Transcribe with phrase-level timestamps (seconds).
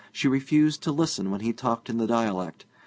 [0.11, 2.65] She refused to listen when he talked in the dialect.